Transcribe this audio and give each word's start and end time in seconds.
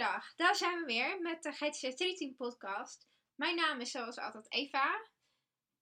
goedemiddag. 0.00 0.34
Daar 0.34 0.54
zijn 0.54 0.78
we 0.78 0.84
weer 0.84 1.20
met 1.20 1.42
de 1.42 1.52
GTC 1.52 1.96
Treating 1.96 2.36
podcast. 2.36 3.08
Mijn 3.34 3.56
naam 3.56 3.80
is 3.80 3.90
zoals 3.90 4.18
altijd 4.18 4.52
Eva. 4.52 5.08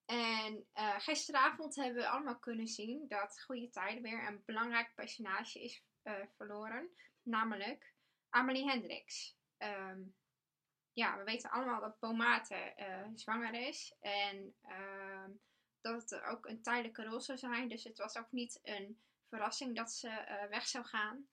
En 0.05 0.67
eh, 0.73 1.01
gisteravond 1.01 1.77
hebben 1.77 2.03
we 2.03 2.09
allemaal 2.09 2.39
kunnen 2.39 2.67
zien 2.67 3.09
dat 3.09 3.43
Goede 3.43 3.71
Tijden 3.71 4.03
weer 4.03 4.27
een 4.27 4.43
belangrijk 4.47 4.95
personage 4.95 5.63
is 5.63 5.83
eh, 6.03 6.15
verloren. 6.37 6.89
Namelijk 7.23 7.95
Amelie 8.29 8.69
Hendricks. 8.69 9.37
Ehm, 9.57 10.01
ja, 10.93 11.19
we 11.19 11.25
weten 11.25 11.51
allemaal 11.51 11.81
dat 11.81 11.99
Pomate 11.99 12.75
uh, 12.77 13.09
zwanger 13.15 13.55
is. 13.55 13.97
En 14.01 14.57
ehm, 14.63 15.31
dat 15.81 16.11
het 16.11 16.23
ook 16.23 16.47
een 16.47 16.63
tijdelijke 16.63 17.05
rol 17.05 17.21
zou 17.21 17.39
zijn. 17.39 17.69
Dus 17.69 17.85
het 17.85 17.99
was 17.99 18.17
ook 18.17 18.31
niet 18.33 18.61
een 18.63 19.01
verrassing 19.29 19.77
dat 19.77 19.93
ze 19.93 20.47
weg 20.51 20.67
zou 20.67 20.85
gaan. 20.85 21.29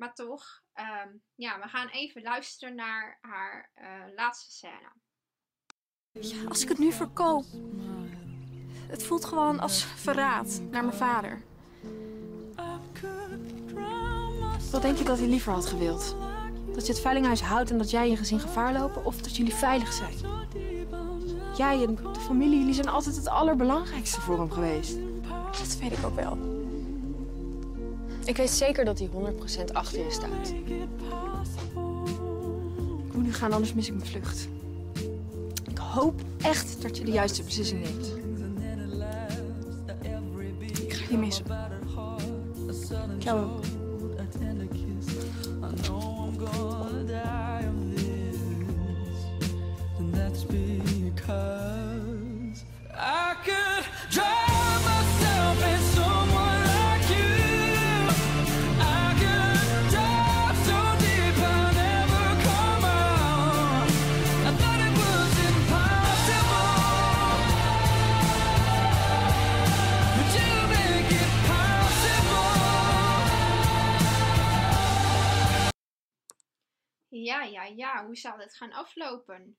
Maar 0.00 0.14
toch, 0.14 0.62
ehm, 0.72 1.08
ja, 1.34 1.60
we 1.60 1.68
gaan 1.68 1.88
even 1.88 2.22
luisteren 2.22 2.74
naar 2.74 3.18
haar 3.20 3.70
uh, 3.74 4.14
laatste 4.14 4.50
scène. 4.50 4.92
Ja, 6.10 6.48
als 6.48 6.62
ik 6.62 6.68
het 6.68 6.78
nu 6.78 6.92
verkoop. 6.92 7.44
Het 8.88 9.02
voelt 9.02 9.24
gewoon 9.24 9.58
als 9.58 9.84
verraad 9.84 10.60
naar 10.70 10.84
mijn 10.84 10.96
vader. 10.96 11.42
Wat 14.70 14.82
denk 14.82 14.98
je 14.98 15.04
dat 15.04 15.18
hij 15.18 15.28
liever 15.28 15.52
had 15.52 15.66
gewild? 15.66 16.16
Dat 16.74 16.86
je 16.86 16.92
het 16.92 17.02
veilinghuis 17.02 17.40
houdt 17.40 17.70
en 17.70 17.78
dat 17.78 17.90
jij 17.90 18.02
en 18.02 18.10
je 18.10 18.16
gezin 18.16 18.40
gevaar 18.40 18.72
lopen? 18.72 19.04
Of 19.04 19.16
dat 19.16 19.36
jullie 19.36 19.54
veilig 19.54 19.92
zijn? 19.92 20.14
Jij 21.56 21.84
en 21.84 21.94
de 21.94 22.20
familie, 22.20 22.58
jullie 22.58 22.74
zijn 22.74 22.88
altijd 22.88 23.16
het 23.16 23.28
allerbelangrijkste 23.28 24.20
voor 24.20 24.38
hem 24.38 24.50
geweest. 24.50 24.98
Dat 25.58 25.76
weet 25.80 25.92
ik 25.92 26.04
ook 26.04 26.14
wel. 26.14 26.59
Ik 28.24 28.36
weet 28.36 28.50
zeker 28.50 28.84
dat 28.84 28.98
hij 28.98 29.08
100% 29.08 29.72
achter 29.72 30.04
je 30.04 30.10
staat. 30.10 30.48
Ik 33.06 33.14
moet 33.14 33.24
nu 33.24 33.32
gaan, 33.32 33.52
anders 33.52 33.74
mis 33.74 33.88
ik 33.88 33.94
mijn 33.94 34.06
vlucht. 34.06 34.48
Ik 35.70 35.78
hoop 35.78 36.20
echt 36.42 36.82
dat 36.82 36.96
je 36.96 37.04
de 37.04 37.10
juiste 37.10 37.42
beslissing 37.42 37.82
neemt. 37.82 38.14
Ik 40.82 40.92
ga 40.92 41.04
je 41.10 41.18
missen. 41.18 41.44
Ik. 43.18 43.79
Ja, 77.22 77.42
ja, 77.42 77.64
ja, 77.64 78.06
hoe 78.06 78.16
zal 78.16 78.36
dit 78.36 78.54
gaan 78.54 78.72
aflopen? 78.72 79.58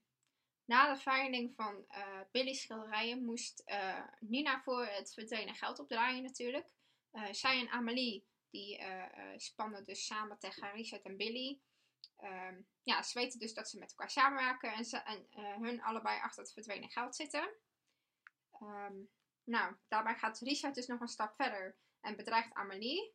Na 0.65 0.93
de 0.93 1.01
veiling 1.01 1.55
van 1.55 1.85
uh, 1.89 2.19
Billy's 2.31 2.61
schilderijen 2.61 3.25
moest 3.25 3.63
uh, 3.65 4.03
Nina 4.19 4.61
voor 4.61 4.85
het 4.85 5.13
verdwenen 5.13 5.55
geld 5.55 5.79
opdraaien 5.79 6.23
natuurlijk. 6.23 6.69
Uh, 7.11 7.27
zij 7.31 7.59
en 7.59 7.69
Amelie 7.69 8.29
die 8.49 8.83
spannen 9.35 9.83
dus 9.83 10.05
samen 10.05 10.39
tegen 10.39 10.71
Richard 10.71 11.01
en 11.01 11.17
Billy. 11.17 11.59
Um, 12.23 12.67
ja, 12.83 13.03
ze 13.03 13.19
weten 13.19 13.39
dus 13.39 13.53
dat 13.53 13.69
ze 13.69 13.77
met 13.77 13.89
elkaar 13.89 14.09
samenwerken 14.09 14.73
en, 14.73 14.85
ze, 14.85 14.97
en 14.97 15.27
hun 15.61 15.81
allebei 15.81 16.19
achter 16.19 16.43
het 16.43 16.53
verdwenen 16.53 16.89
geld 16.89 17.15
zitten. 17.15 17.49
Um, 18.61 19.09
nou, 19.43 19.75
daarbij 19.87 20.15
gaat 20.15 20.39
Richard 20.39 20.75
dus 20.75 20.87
nog 20.87 20.99
een 20.99 21.07
stap 21.07 21.35
verder 21.35 21.77
en 22.01 22.15
bedreigt 22.15 22.53
Amelie. 22.53 23.13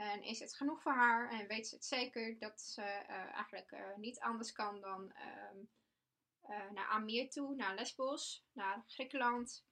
En 0.00 0.22
is 0.22 0.38
het 0.38 0.56
genoeg 0.56 0.82
voor 0.82 0.92
haar 0.92 1.30
en 1.30 1.46
weet 1.46 1.68
ze 1.68 1.74
het 1.74 1.84
zeker 1.84 2.38
dat 2.38 2.60
ze 2.60 2.80
uh, 2.80 3.34
eigenlijk 3.34 3.70
uh, 3.70 3.96
niet 3.96 4.20
anders 4.20 4.52
kan 4.52 4.80
dan 4.80 5.02
um, 5.02 5.70
uh, 6.50 6.70
naar 6.70 6.86
Amir 6.86 7.30
toe, 7.30 7.54
naar 7.54 7.74
Lesbos, 7.74 8.46
naar 8.52 8.84
Griekenland. 8.86 9.64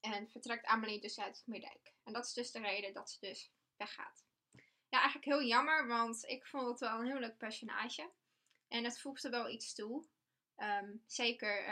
En 0.00 0.30
vertrekt 0.30 0.64
Amelie 0.64 1.00
dus 1.00 1.18
uit 1.18 1.42
Meerdijk. 1.46 1.92
En 2.04 2.12
dat 2.12 2.24
is 2.24 2.32
dus 2.32 2.50
de 2.50 2.60
reden 2.60 2.92
dat 2.92 3.10
ze 3.10 3.20
dus 3.20 3.52
weggaat. 3.76 4.24
Ja, 4.88 4.98
eigenlijk 4.98 5.24
heel 5.24 5.42
jammer, 5.42 5.86
want 5.86 6.24
ik 6.24 6.46
vond 6.46 6.68
het 6.68 6.80
wel 6.80 6.98
een 6.98 7.06
heel 7.06 7.20
leuk 7.20 7.36
personage. 7.36 8.10
En 8.68 8.84
het 8.84 9.00
voegde 9.00 9.30
wel 9.30 9.48
iets 9.48 9.74
toe. 9.74 10.06
Um, 10.56 11.02
zeker 11.06 11.64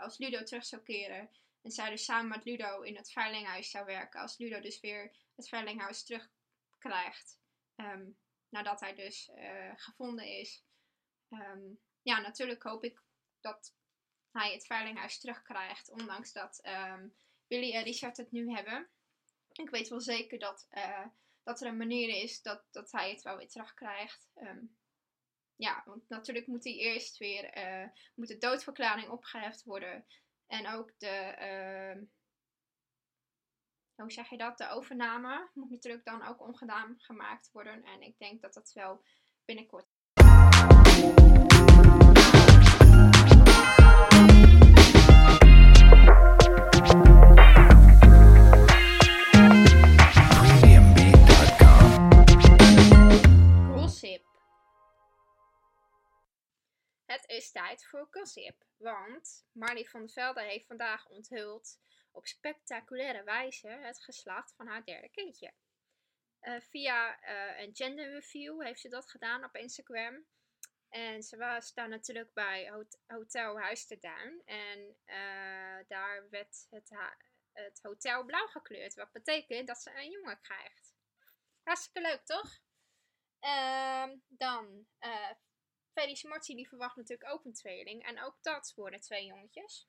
als 0.00 0.18
Ludo 0.18 0.42
terug 0.42 0.64
zou 0.64 0.82
keren 0.82 1.30
en 1.62 1.70
zij 1.70 1.90
dus 1.90 2.04
samen 2.04 2.28
met 2.28 2.44
Ludo 2.44 2.80
in 2.80 2.96
het 2.96 3.12
veilinghuis 3.12 3.70
zou 3.70 3.84
werken. 3.84 4.20
Als 4.20 4.38
Ludo 4.38 4.60
dus 4.60 4.80
weer 4.80 5.16
het 5.34 5.48
veilinghuis 5.48 6.04
terugkrijgt. 6.04 7.38
Um, 7.76 8.18
nadat 8.48 8.80
hij 8.80 8.94
dus 8.94 9.30
uh, 9.34 9.72
gevonden 9.76 10.26
is. 10.26 10.64
Um, 11.30 11.80
ja, 12.02 12.20
natuurlijk 12.20 12.62
hoop 12.62 12.84
ik 12.84 13.02
dat 13.40 13.74
hij 14.30 14.52
het 14.52 14.66
veilinghuis 14.66 15.18
terugkrijgt. 15.18 15.90
Ondanks 15.90 16.32
dat 16.32 16.60
um, 16.66 17.16
Billy 17.46 17.72
en 17.74 17.82
Richard 17.82 18.16
het 18.16 18.32
nu 18.32 18.50
hebben. 18.50 18.88
Ik 19.52 19.70
weet 19.70 19.88
wel 19.88 20.00
zeker 20.00 20.38
dat, 20.38 20.66
uh, 20.70 21.06
dat 21.42 21.60
er 21.60 21.66
een 21.66 21.76
manier 21.76 22.22
is 22.22 22.42
dat, 22.42 22.64
dat 22.70 22.92
hij 22.92 23.10
het 23.10 23.22
wel 23.22 23.36
weer 23.36 23.48
terugkrijgt. 23.48 24.28
ja, 25.56 25.82
want 25.86 26.08
natuurlijk 26.08 26.46
moet 26.46 26.64
hij 26.64 26.72
eerst 26.72 27.18
weer 27.18 27.58
uh, 27.58 27.88
moet 28.14 28.28
de 28.28 28.38
doodverklaring 28.38 29.08
opgeheft 29.08 29.64
worden. 29.64 30.06
En 30.46 30.68
ook 30.68 30.92
de, 30.98 31.36
uh, 31.38 32.02
hoe 33.94 34.12
zeg 34.12 34.28
je 34.28 34.36
dat, 34.36 34.58
de 34.58 34.68
overname 34.68 35.50
moet 35.54 35.70
natuurlijk 35.70 36.04
dan 36.04 36.22
ook 36.22 36.40
ongedaan 36.40 36.94
gemaakt 36.98 37.50
worden. 37.52 37.84
En 37.84 38.00
ik 38.02 38.18
denk 38.18 38.40
dat 38.40 38.54
dat 38.54 38.72
wel 38.72 39.04
binnenkort. 39.44 39.91
Tijd 57.72 57.86
voor 57.86 58.08
gossip, 58.10 58.64
want 58.76 59.46
Marley 59.52 59.84
van 59.84 60.00
der 60.00 60.10
Velde 60.10 60.42
heeft 60.42 60.66
vandaag 60.66 61.08
onthuld 61.08 61.80
op 62.10 62.26
spectaculaire 62.26 63.24
wijze 63.24 63.68
het 63.68 64.02
geslacht 64.02 64.54
van 64.54 64.66
haar 64.66 64.84
derde 64.84 65.08
kindje. 65.08 65.52
Uh, 66.40 66.60
via 66.60 67.22
uh, 67.22 67.60
een 67.60 67.74
gender 67.74 68.10
review 68.10 68.62
heeft 68.62 68.80
ze 68.80 68.88
dat 68.88 69.10
gedaan 69.10 69.44
op 69.44 69.56
Instagram. 69.56 70.26
En 70.88 71.22
ze 71.22 71.36
was 71.36 71.74
daar 71.74 71.88
natuurlijk 71.88 72.32
bij 72.32 72.72
Hotel 73.06 73.60
Huis 73.60 73.86
te 73.86 73.98
Duin. 73.98 74.42
En 74.44 74.96
uh, 75.06 75.88
daar 75.88 76.28
werd 76.30 76.66
het, 76.70 76.90
het, 77.52 77.78
hotel 77.82 78.24
blauw 78.24 78.46
gekleurd. 78.46 78.94
Wat 78.94 79.12
betekent 79.12 79.66
dat 79.66 79.82
ze 79.82 79.90
een 79.94 80.10
jongen 80.10 80.40
krijgt. 80.40 80.94
Hartstikke 81.62 82.00
leuk, 82.00 82.24
toch? 82.24 82.60
Ehm, 83.38 84.16
dan, 84.28 84.86
Felice 85.92 86.28
Morty 86.28 86.54
die 86.54 86.68
verwacht 86.68 86.96
natuurlijk 86.96 87.30
ook 87.30 87.44
een 87.44 87.52
tweeling. 87.52 88.04
En 88.04 88.22
ook 88.22 88.42
dat 88.42 88.72
worden 88.76 89.00
twee 89.00 89.26
jongetjes. 89.26 89.88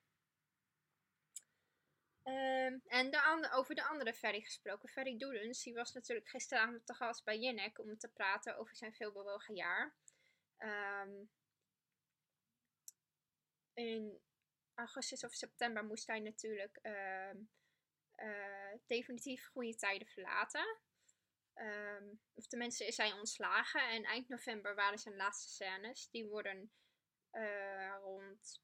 Um, 2.24 2.82
en 2.86 3.12
de 3.12 3.50
over 3.54 3.76
de 3.76 3.84
andere 3.84 4.14
Ferry 4.14 4.42
gesproken. 4.42 4.90
Ferry 4.90 5.18
Doedens, 5.18 5.64
die 5.64 5.74
was 5.74 5.94
natuurlijk 5.94 6.30
gisteravond 6.30 6.86
te 6.86 6.94
gast 6.94 7.24
bij 7.24 7.40
Jinnek 7.40 7.80
om 7.80 7.98
te 7.98 8.12
praten 8.12 8.58
over 8.58 8.76
zijn 8.76 8.94
veelbewogen 8.94 9.56
jaar. 9.56 9.96
Um, 10.58 11.30
in 13.74 14.22
augustus 14.74 15.24
of 15.24 15.34
september 15.34 15.86
moest 15.86 16.08
hij 16.08 16.20
natuurlijk 16.20 16.80
uh, 16.82 17.34
uh, 18.16 18.74
definitief 18.86 19.48
goede 19.48 19.76
tijden 19.76 20.08
verlaten. 20.08 20.78
Um, 21.56 22.22
of 22.34 22.48
tenminste 22.48 22.88
is 22.88 22.98
hij 22.98 23.12
ontslagen. 23.12 23.90
En 23.90 24.04
eind 24.04 24.30
november 24.30 24.76
waren 24.76 25.00
zijn 25.00 25.16
laatste 25.16 25.50
scènes. 25.50 26.10
Die 26.10 26.26
worden 26.26 26.72
uh, 27.32 27.96
rond 28.02 28.62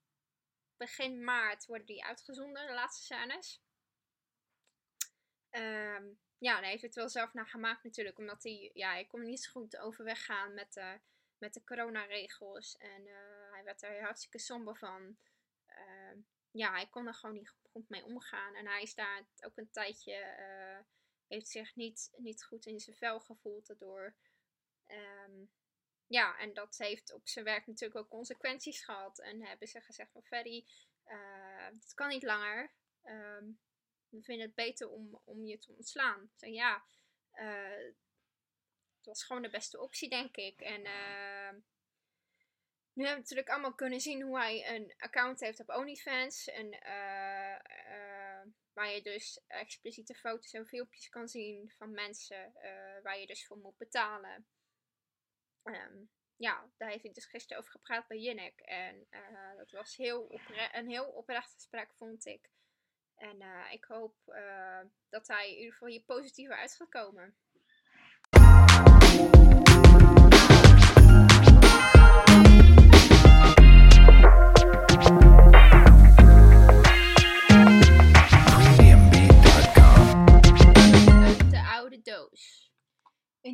begin 0.76 1.24
maart 1.24 1.66
worden 1.66 1.86
die 1.86 2.04
uitgezonden, 2.04 2.66
de 2.66 2.72
laatste 2.72 3.02
scènes. 3.02 3.62
Um, 5.50 6.20
ja, 6.38 6.58
hij 6.58 6.70
heeft 6.70 6.82
het 6.82 6.94
wel 6.94 7.08
zelf 7.08 7.32
naar 7.32 7.48
gemaakt 7.48 7.84
natuurlijk, 7.84 8.18
omdat 8.18 8.42
hij, 8.42 8.70
ja, 8.74 8.90
hij 8.90 9.06
kon 9.06 9.24
niet 9.24 9.42
zo 9.42 9.50
goed 9.50 9.76
overweg 9.76 10.24
gaan 10.24 10.54
met 10.54 10.72
de, 10.72 11.00
met 11.38 11.54
de 11.54 11.64
coronaregels. 11.64 12.76
En 12.76 13.06
uh, 13.06 13.52
hij 13.52 13.64
werd 13.64 13.82
er 13.82 14.02
hartstikke 14.02 14.38
somber 14.38 14.76
van. 14.76 15.16
Uh, 15.68 16.22
ja, 16.50 16.70
hij 16.70 16.88
kon 16.88 17.06
er 17.06 17.14
gewoon 17.14 17.36
niet 17.36 17.54
goed 17.70 17.88
mee 17.88 18.04
omgaan. 18.04 18.54
En 18.54 18.66
hij 18.66 18.82
is 18.82 18.94
daar 18.94 19.24
ook 19.40 19.56
een 19.56 19.70
tijdje, 19.70 20.36
uh, 20.38 20.84
heeft 21.30 21.48
zich 21.48 21.74
niet, 21.74 22.10
niet 22.16 22.44
goed 22.44 22.66
in 22.66 22.80
zijn 22.80 22.96
vel 22.96 23.20
gevoeld 23.20 23.66
daardoor. 23.66 24.16
Um, 24.86 25.50
ja, 26.06 26.38
en 26.38 26.54
dat 26.54 26.76
heeft 26.78 27.12
op 27.12 27.28
zijn 27.28 27.44
werk 27.44 27.66
natuurlijk 27.66 28.00
ook 28.00 28.08
consequenties 28.08 28.84
gehad. 28.84 29.18
En 29.18 29.46
hebben 29.46 29.68
ze 29.68 29.80
gezegd 29.80 30.12
van 30.12 30.22
Ferry, 30.22 30.66
uh, 31.06 31.68
dit 31.72 31.94
kan 31.94 32.08
niet 32.08 32.22
langer. 32.22 32.72
Ehm, 33.02 33.44
we 34.08 34.22
vinden 34.22 34.46
het 34.46 34.54
beter 34.54 34.90
om, 34.90 35.20
om 35.24 35.44
je 35.44 35.58
te 35.58 35.72
ontslaan. 35.72 36.30
Zeg 36.36 36.50
ja, 36.50 36.84
uh, 37.34 37.94
het 38.96 39.06
was 39.06 39.24
gewoon 39.24 39.42
de 39.42 39.50
beste 39.50 39.80
optie, 39.80 40.08
denk 40.08 40.36
ik. 40.36 40.60
En 40.60 40.80
uh, 40.80 41.50
nu 42.92 43.04
hebben 43.04 43.14
we 43.14 43.20
natuurlijk 43.20 43.48
allemaal 43.48 43.74
kunnen 43.74 44.00
zien 44.00 44.22
hoe 44.22 44.38
hij 44.38 44.74
een 44.74 44.94
account 44.98 45.40
heeft 45.40 45.60
op 45.60 45.68
OnlyFans. 45.68 46.48
En 46.48 46.66
uh, 46.66 47.39
waar 48.72 48.90
je 48.90 49.02
dus 49.02 49.40
expliciete 49.46 50.14
foto's 50.14 50.52
en 50.52 50.66
filmpjes 50.66 51.08
kan 51.08 51.28
zien 51.28 51.70
van 51.70 51.90
mensen 51.90 52.52
waar 53.02 53.18
je 53.18 53.26
dus 53.26 53.46
voor 53.46 53.58
moet 53.58 53.78
betalen. 53.78 54.46
Um, 55.62 56.10
ja, 56.36 56.70
daar 56.76 56.88
heeft 56.88 57.02
hij 57.02 57.12
dus 57.12 57.26
gisteren 57.26 57.58
over 57.58 57.70
gepraat 57.70 58.06
bij 58.06 58.18
Jinnek. 58.18 58.60
En 58.60 59.06
uh, 59.10 59.56
dat 59.56 59.70
was 59.70 59.96
heel 59.96 60.40
een 60.72 60.88
heel 60.88 61.06
oprecht 61.06 61.52
gesprek, 61.52 61.94
vond 61.94 62.26
ik. 62.26 62.50
En 63.14 63.40
uh, 63.42 63.72
ik 63.72 63.84
hoop 63.84 64.14
dat 65.08 65.26
hij 65.28 65.50
in 65.50 65.56
ieder 65.56 65.72
geval 65.72 65.88
hier 65.88 66.02
positiever 66.02 66.56
uit 66.56 66.74
gaat 66.74 66.88
komen. 66.88 67.36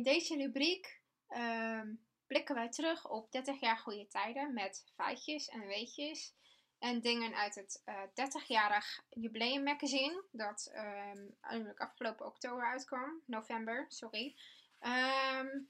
Deze 0.07 0.35
rubriek 0.35 1.01
um, 1.29 2.05
blikken 2.27 2.55
wij 2.55 2.69
terug 2.69 3.09
op 3.09 3.31
30 3.31 3.59
jaar 3.59 3.77
goede 3.77 4.07
tijden 4.07 4.53
met 4.53 4.91
feitjes 4.95 5.47
en 5.47 5.67
weetjes 5.67 6.35
en 6.79 7.01
dingen 7.01 7.35
uit 7.35 7.55
het 7.55 7.81
uh, 7.85 8.03
30-jarig 8.03 9.03
jubileum 9.09 9.63
magazine 9.63 10.23
dat 10.31 10.71
um, 10.75 11.35
afgelopen 11.75 12.25
oktober 12.25 12.65
uitkwam, 12.65 13.21
november, 13.25 13.85
sorry. 13.87 14.35
Um, 14.79 15.69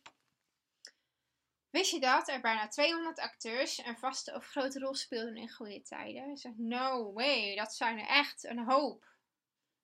wist 1.69 1.91
je 1.91 1.99
dat 1.99 2.27
er 2.27 2.41
bijna 2.41 2.67
200 2.67 3.19
acteurs 3.19 3.77
een 3.77 3.97
vaste 3.97 4.33
of 4.33 4.47
grote 4.47 4.79
rol 4.79 4.95
speelden 4.95 5.35
in 5.35 5.49
goede 5.51 5.81
tijden? 5.81 6.29
Ik 6.29 6.37
zeg, 6.37 6.51
no 6.55 7.13
way, 7.13 7.55
dat 7.55 7.75
zijn 7.75 7.99
er 7.99 8.07
echt 8.07 8.43
een 8.43 8.65
hoop. 8.65 9.07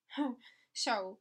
Zo. 0.72 1.20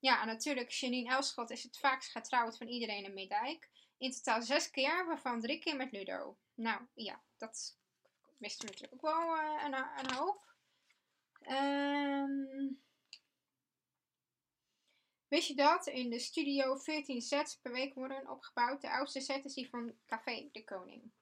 Ja, 0.00 0.24
natuurlijk, 0.24 0.70
Janine 0.70 1.10
Elschot 1.10 1.50
is 1.50 1.62
het 1.62 1.78
vaakst 1.78 2.10
getrouwd 2.10 2.56
van 2.56 2.66
iedereen 2.66 3.04
in 3.04 3.14
Middijk. 3.14 3.70
In 3.98 4.12
totaal 4.12 4.42
zes 4.42 4.70
keer, 4.70 5.06
waarvan 5.06 5.40
drie 5.40 5.58
keer 5.58 5.76
met 5.76 5.92
Ludo. 5.92 6.38
Nou 6.54 6.86
ja, 6.94 7.22
dat 7.36 7.78
wisten 8.36 8.66
we 8.66 8.72
natuurlijk 8.72 9.04
ook 9.04 9.10
wel 9.10 9.36
uh, 9.36 9.62
een, 9.64 9.74
een, 9.74 10.14
hoop. 10.14 10.54
Um, 11.50 12.82
wist 15.28 15.48
je 15.48 15.54
dat 15.54 15.86
in 15.86 16.10
de 16.10 16.18
studio 16.18 16.76
14 16.76 17.20
sets 17.20 17.56
per 17.56 17.72
week 17.72 17.94
worden 17.94 18.30
opgebouwd? 18.30 18.80
De 18.80 18.90
oudste 18.90 19.20
set 19.20 19.44
is 19.44 19.54
die 19.54 19.68
van 19.68 19.94
Café 20.06 20.48
de 20.52 20.64
Koning. 20.64 21.12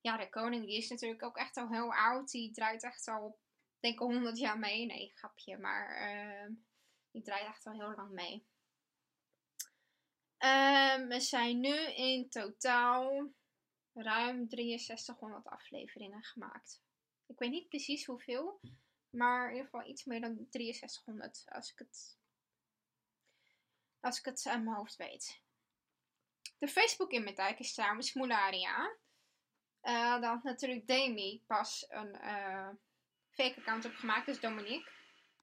Ja, 0.00 0.16
de 0.16 0.28
Koning 0.28 0.64
die 0.66 0.76
is 0.76 0.88
natuurlijk 0.88 1.22
ook 1.22 1.36
echt 1.36 1.56
al 1.56 1.68
heel 1.68 1.94
oud. 1.94 2.30
Die 2.30 2.52
draait 2.52 2.82
echt 2.82 3.08
al, 3.08 3.38
denk 3.80 3.94
ik, 3.94 4.00
100 4.00 4.38
jaar 4.38 4.58
mee. 4.58 4.86
Nee, 4.86 5.12
grapje, 5.14 5.58
maar 5.58 6.14
uh, 6.14 6.56
die 7.12 7.22
draait 7.22 7.46
echt 7.46 7.66
al 7.66 7.72
heel 7.72 7.94
lang 7.94 8.10
mee. 8.10 8.46
Um, 10.38 11.10
er 11.10 11.20
zijn 11.20 11.60
nu 11.60 11.76
in 11.94 12.28
totaal 12.28 13.32
ruim 13.92 14.46
6300 14.48 15.46
afleveringen 15.46 16.24
gemaakt. 16.24 16.82
Ik 17.26 17.38
weet 17.38 17.50
niet 17.50 17.68
precies 17.68 18.04
hoeveel, 18.04 18.60
maar 19.10 19.44
in 19.48 19.56
ieder 19.56 19.70
geval 19.70 19.88
iets 19.88 20.04
meer 20.04 20.20
dan 20.20 20.46
6300 20.50 21.44
als 21.48 21.72
ik 21.72 21.78
het, 21.78 22.18
als 24.00 24.18
ik 24.18 24.24
het 24.24 24.46
aan 24.46 24.64
mijn 24.64 24.76
hoofd 24.76 24.96
weet. 24.96 25.40
De 26.58 26.68
Facebook 26.68 27.10
in 27.10 27.24
mijn 27.24 27.58
is 27.58 27.74
trouwens 27.74 28.12
Moularia. 28.12 28.96
Uh, 29.82 30.20
dan 30.20 30.24
had 30.24 30.42
natuurlijk 30.42 30.86
Demi 30.86 31.42
pas 31.46 31.86
een 31.88 32.14
uh, 32.14 32.68
fake 33.30 33.56
account 33.56 33.84
opgemaakt, 33.84 34.26
dus 34.26 34.40
Dominique. 34.40 34.90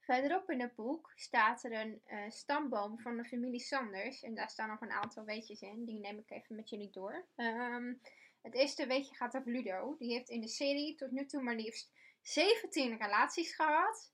Verderop 0.10 0.50
in 0.50 0.62
het 0.62 0.76
boek 0.76 1.12
staat 1.16 1.64
er 1.64 1.72
een 1.72 2.02
uh, 2.08 2.30
stamboom 2.30 3.00
van 3.00 3.18
de 3.18 3.26
familie 3.26 3.60
Sanders. 3.60 4.24
En 4.24 4.36
daar 4.36 4.50
staan 4.50 4.70
nog 4.70 4.82
een 4.82 4.92
aantal 4.92 5.24
weetjes 5.24 5.62
in. 5.62 5.86
Die 5.86 6.00
neem 6.00 6.18
ik 6.18 6.32
even 6.32 6.56
met 6.56 6.70
jullie 6.70 6.90
door. 6.90 7.26
Um, 7.36 8.02
het 8.42 8.54
eerste 8.54 8.88
weetje 8.88 9.16
gaat 9.16 9.36
over 9.36 9.52
Ludo. 9.52 9.96
Die 9.98 10.12
heeft 10.14 10.30
in 10.30 10.42
de 10.42 10.48
serie 10.48 10.96
tot 10.96 11.12
nu 11.12 11.26
toe 11.26 11.42
maar 11.42 11.56
liefst 11.56 11.92
17 12.22 12.98
relaties 12.98 13.56
gehad. 13.56 14.14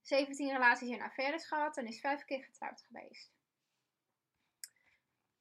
17 0.00 0.52
relaties 0.52 0.90
en 0.90 1.00
affaires 1.00 1.46
gehad. 1.46 1.76
En 1.76 1.86
is 1.86 2.00
vijf 2.00 2.24
keer 2.24 2.44
getrouwd 2.44 2.80
geweest. 2.80 3.32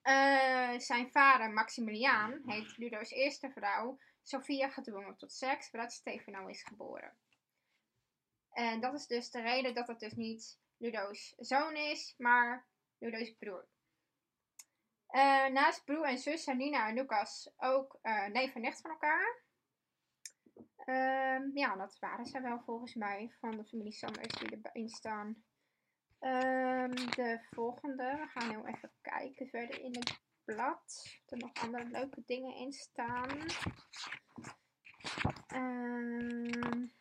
Uh, 0.03 0.79
zijn 0.79 1.11
vader 1.11 1.51
Maximiliaan 1.51 2.41
heeft 2.45 2.77
Ludo's 2.77 3.09
eerste 3.09 3.49
vrouw 3.49 3.99
Sophia 4.23 4.69
gedwongen 4.69 5.17
tot 5.17 5.31
seks, 5.31 5.69
voordat 5.69 5.93
Stefano 5.93 6.47
is 6.47 6.63
geboren. 6.63 7.13
En 8.53 8.79
dat 8.79 8.93
is 8.93 9.07
dus 9.07 9.31
de 9.31 9.41
reden 9.41 9.73
dat 9.73 9.87
het 9.87 9.99
dus 9.99 10.13
niet 10.13 10.59
Ludo's 10.77 11.33
zoon 11.37 11.75
is, 11.75 12.13
maar 12.17 12.67
Ludo's 12.97 13.35
broer. 13.39 13.67
Uh, 15.09 15.47
naast 15.47 15.85
broer 15.85 16.05
en 16.05 16.17
zus 16.17 16.43
zijn 16.43 16.57
Nina 16.57 16.87
en 16.87 16.95
Lucas 16.95 17.51
ook 17.57 17.99
uh, 18.03 18.27
neef 18.27 18.55
en 18.55 18.61
nicht 18.61 18.81
van 18.81 18.91
elkaar. 18.91 19.41
Uh, 20.85 21.53
ja, 21.53 21.75
dat 21.75 21.97
waren 21.99 22.25
ze 22.25 22.41
wel 22.41 22.61
volgens 22.65 22.93
mij 22.93 23.35
van 23.39 23.51
de 23.51 23.65
familie 23.65 23.93
Sanders 23.93 24.33
die 24.33 24.59
erin 24.61 24.89
staan. 24.89 25.43
Ehm, 26.19 26.95
de 26.95 27.47
volgende, 27.51 28.03
we 28.03 28.27
gaan 28.27 28.49
heel 28.49 28.67
even 28.67 28.91
kijken 29.01 29.47
verder 29.47 29.79
in 29.79 29.95
het 29.95 30.19
blad. 30.43 31.05
Er 31.27 31.37
nog 31.37 31.53
andere 31.53 31.85
leuke 31.85 32.23
dingen 32.25 32.55
in 32.55 32.71
staan. 32.71 33.45
Ehm 35.47 36.91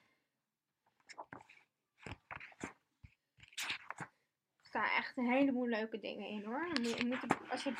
staan 4.82 4.96
echt 4.96 5.16
een 5.16 5.30
heleboel 5.30 5.66
leuke 5.66 6.00
dingen 6.00 6.28
in 6.28 6.44
hoor. 6.44 6.66
Moet, 7.06 7.50
als, 7.50 7.62
je, 7.62 7.74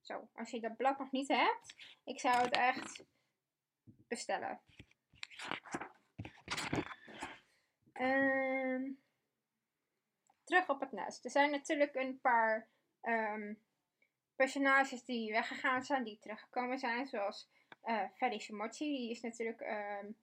zo, 0.00 0.28
als 0.34 0.50
je 0.50 0.60
dat 0.60 0.76
blad 0.76 0.98
nog 0.98 1.10
niet 1.10 1.28
hebt, 1.28 1.74
ik 2.04 2.20
zou 2.20 2.42
het 2.42 2.52
echt 2.52 3.04
bestellen. 4.08 4.60
Um, 7.92 9.02
terug 10.44 10.68
op 10.68 10.80
het 10.80 10.92
nest. 10.92 11.24
Er 11.24 11.30
zijn 11.30 11.50
natuurlijk 11.50 11.94
een 11.94 12.20
paar 12.20 12.68
um, 13.02 13.62
personages 14.36 15.04
die 15.04 15.32
weggegaan 15.32 15.82
zijn, 15.82 16.04
die 16.04 16.18
teruggekomen 16.18 16.78
zijn. 16.78 17.06
Zoals 17.06 17.50
uh, 17.84 18.04
Ferry 18.14 18.44
die 18.78 19.10
is 19.10 19.20
natuurlijk 19.20 19.60
um, 19.60 20.16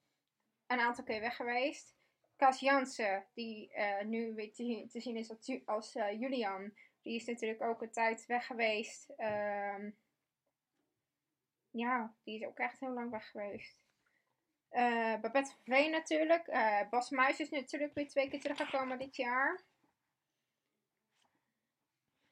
een 0.67 0.79
aantal 0.79 1.03
keer 1.03 1.19
weg 1.19 1.35
geweest. 1.35 1.97
Cas 2.39 2.59
Jansen, 2.59 3.25
die 3.33 3.71
uh, 3.75 4.01
nu 4.01 4.33
weer 4.33 4.53
te, 4.53 4.99
zien 4.99 5.15
is 5.15 5.31
als, 5.65 5.95
uh, 5.95 6.19
Julian, 6.19 6.73
die 7.01 7.15
is 7.15 7.25
natuurlijk 7.25 7.61
ook 7.61 7.81
een 7.81 7.91
tijd 7.91 8.25
weg 8.25 8.45
geweest. 8.45 9.09
Um, 9.17 9.97
ja, 11.69 12.15
die 12.23 12.39
is 12.39 12.45
ook 12.45 12.57
echt 12.57 12.79
heel 12.79 12.93
lang 12.93 13.11
weg 13.11 13.29
geweest. 13.29 13.77
Uh, 14.71 15.19
Babette 15.19 15.51
Veen 15.63 15.91
natuurlijk. 15.91 16.45
Bas 16.89 17.09
Muis 17.09 17.39
is 17.39 17.49
natuurlijk 17.49 17.93
weer 17.93 18.07
twee 18.07 18.29
keer 18.29 18.39
teruggekomen 18.39 18.99
dit 18.99 19.15
jaar. 19.15 19.63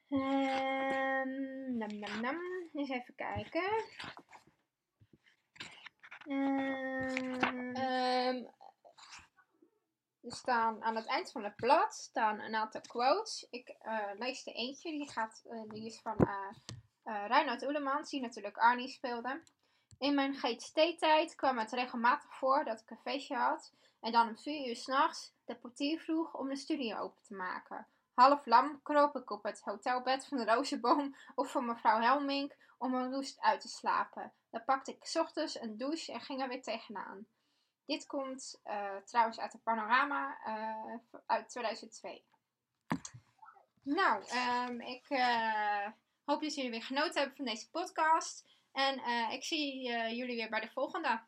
Um, 0.09 1.77
nam, 1.77 1.99
nam, 1.99 2.21
nam. 2.21 2.37
Eens 2.73 2.89
even 2.89 3.15
kijken. 3.15 3.83
Um, 6.27 7.35
er 10.27 10.35
staan 10.35 10.83
aan 10.83 10.95
het 10.95 11.05
eind 11.05 11.31
van 11.31 11.43
het 11.43 11.55
blad 11.55 11.93
staan 11.93 12.39
een 12.39 12.55
aantal 12.55 12.81
quotes. 12.81 13.47
Ik 13.49 13.75
uh, 13.81 13.99
lees 14.17 14.47
er 14.47 14.53
eentje, 14.53 14.91
die, 14.91 15.11
gaat, 15.11 15.43
uh, 15.45 15.61
die 15.67 15.85
is 15.85 15.99
van 15.99 16.15
uh, 16.19 17.25
Reinhard 17.27 17.63
Oelemans, 17.63 18.09
die 18.09 18.21
natuurlijk 18.21 18.57
Arnie 18.57 18.89
speelde. 18.89 19.41
In 19.99 20.15
mijn 20.15 20.35
GTT-tijd 20.35 21.35
kwam 21.35 21.57
het 21.57 21.71
regelmatig 21.71 22.35
voor 22.35 22.63
dat 22.63 22.81
ik 22.81 22.89
een 22.89 22.97
feestje 23.03 23.35
had 23.35 23.73
en 23.99 24.11
dan 24.11 24.27
om 24.27 24.37
vier 24.37 24.67
uur 24.67 24.75
s'nachts 24.75 25.33
de 25.45 25.55
portier 25.55 25.99
vroeg 25.99 26.33
om 26.33 26.47
de 26.47 26.55
studio 26.55 26.97
open 26.97 27.21
te 27.23 27.33
maken. 27.33 27.87
Half 28.13 28.45
lam 28.45 28.81
kroop 28.83 29.15
ik 29.15 29.29
op 29.29 29.43
het 29.43 29.61
hotelbed 29.61 30.25
van 30.25 30.37
de 30.37 30.45
Rozenboom 30.45 31.15
of 31.35 31.51
van 31.51 31.65
mevrouw 31.65 31.99
Helmink 31.99 32.55
om 32.77 32.93
een 32.93 33.11
roest 33.11 33.41
uit 33.41 33.61
te 33.61 33.67
slapen. 33.67 34.33
Dan 34.49 34.63
pakte 34.65 34.91
ik 34.91 35.11
ochtends 35.19 35.61
een 35.61 35.77
douche 35.77 36.11
en 36.11 36.21
ging 36.21 36.41
er 36.41 36.47
weer 36.47 36.61
tegenaan. 36.61 37.27
Dit 37.87 38.05
komt 38.05 38.61
uh, 38.65 38.95
trouwens 38.95 39.39
uit 39.39 39.51
de 39.51 39.57
Panorama 39.57 40.37
uh, 40.47 41.19
uit 41.25 41.49
2002. 41.49 42.23
Nou, 43.81 44.23
um, 44.69 44.81
ik 44.81 45.09
uh, 45.09 45.87
hoop 46.23 46.41
dat 46.41 46.55
jullie 46.55 46.71
weer 46.71 46.83
genoten 46.83 47.17
hebben 47.17 47.35
van 47.35 47.45
deze 47.45 47.69
podcast. 47.69 48.45
En 48.71 48.99
eh, 48.99 49.31
ik 49.31 49.43
zie 49.43 49.93
eh, 49.93 50.17
jullie 50.17 50.35
weer 50.35 50.49
bij 50.49 50.59
de 50.59 50.69
volgende. 50.69 51.21